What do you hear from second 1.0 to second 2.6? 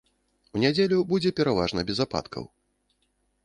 будзе пераважна без ападкаў.